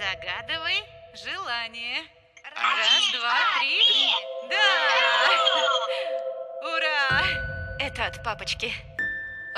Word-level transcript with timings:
Загадывай 0.00 0.80
желание. 1.12 1.98
Раз, 2.56 3.12
два, 3.12 3.36
три. 3.58 4.08
Да! 4.48 4.56
Ура! 6.62 7.76
Это 7.78 8.06
от 8.06 8.24
папочки. 8.24 8.72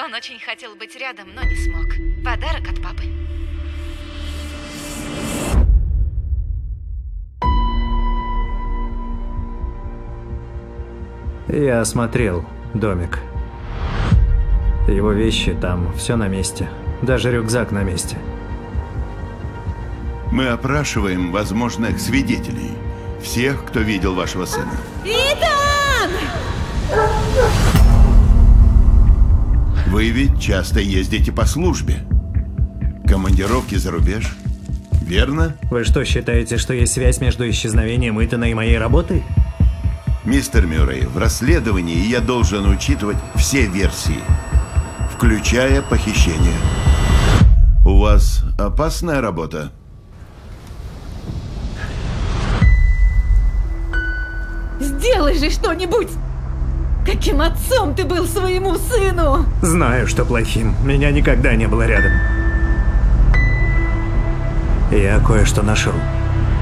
Он 0.05 0.13
очень 0.15 0.41
хотел 0.41 0.75
быть 0.75 0.97
рядом, 0.97 1.33
но 1.37 1.45
не 1.45 1.55
смог. 1.55 1.87
Подарок 2.25 2.69
от 2.69 2.83
папы. 2.83 3.05
Я 11.47 11.83
осмотрел 11.83 12.45
домик. 12.75 13.21
Его 14.89 15.13
вещи 15.13 15.55
там, 15.55 15.95
все 15.95 16.17
на 16.17 16.27
месте. 16.27 16.69
Даже 17.01 17.31
рюкзак 17.31 17.71
на 17.71 17.85
месте. 17.85 18.17
Мы 20.33 20.49
опрашиваем 20.49 21.31
возможных 21.31 22.01
свидетелей. 22.01 22.71
Всех, 23.23 23.67
кто 23.67 23.81
видел 23.81 24.15
вашего 24.15 24.47
сына. 24.47 24.73
Итан! 25.05 26.11
Вы 29.89 30.09
ведь 30.09 30.41
часто 30.41 30.81
ездите 30.81 31.33
по 31.33 31.45
службе. 31.45 32.07
Командировки 33.07 33.75
за 33.75 33.91
рубеж. 33.91 34.35
Верно? 35.03 35.55
Вы 35.71 35.85
что, 35.85 36.03
считаете, 36.07 36.57
что 36.57 36.73
есть 36.73 36.95
связь 36.95 37.21
между 37.21 37.47
исчезновением 37.51 38.25
Итана 38.25 38.51
и 38.51 38.55
моей 38.55 38.79
работой? 38.79 39.23
Мистер 40.25 40.65
Мюррей, 40.65 41.05
в 41.05 41.19
расследовании 41.19 42.07
я 42.07 42.21
должен 42.21 42.71
учитывать 42.71 43.19
все 43.35 43.67
версии, 43.67 44.21
включая 45.15 45.83
похищение. 45.83 46.57
У 47.85 47.99
вас 47.99 48.43
опасная 48.59 49.21
работа? 49.21 49.73
Сделай 55.33 55.51
же 55.51 55.55
что-нибудь! 55.55 56.09
Каким 57.07 57.41
отцом 57.41 57.95
ты 57.95 58.05
был 58.05 58.27
своему 58.27 58.77
сыну? 58.77 59.47
Знаю, 59.63 60.07
что 60.07 60.25
плохим. 60.25 60.75
Меня 60.85 61.11
никогда 61.11 61.55
не 61.55 61.67
было 61.67 61.87
рядом. 61.87 62.13
Я 64.91 65.19
кое-что 65.21 65.63
нашел. 65.63 65.95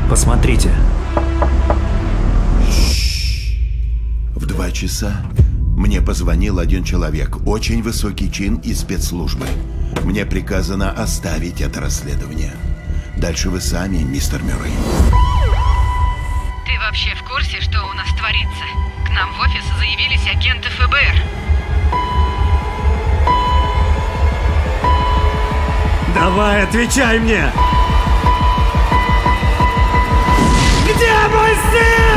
Посмотрите. 0.09 0.71
В 4.37 4.47
два 4.47 4.71
часа 4.71 5.15
мне 5.77 6.01
позвонил 6.01 6.59
один 6.59 6.85
человек, 6.85 7.39
очень 7.47 7.83
высокий 7.83 8.31
чин 8.31 8.57
из 8.57 8.81
спецслужбы. 8.81 9.47
Мне 10.05 10.25
приказано 10.25 10.91
оставить 10.93 11.61
это 11.61 11.81
расследование. 11.81 12.53
Дальше 13.17 13.51
вы 13.51 13.61
сами, 13.61 13.99
мистер 13.99 14.43
Мюррей. 14.43 14.73
Ты 16.67 16.79
вообще 16.79 17.15
в 17.17 17.29
курсе, 17.29 17.61
что 17.61 17.85
у 17.85 17.93
нас 17.95 18.10
творится? 18.31 18.65
К 19.05 19.11
нам 19.11 19.33
в 19.33 19.41
офис 19.41 19.65
заявились 19.79 20.27
агенты 20.27 20.69
ФБР. 20.71 21.23
Давай, 26.15 26.63
отвечай 26.63 27.19
мне! 27.19 27.53
Где 30.85 31.13
мой 31.33 31.55
сын? 31.71 32.10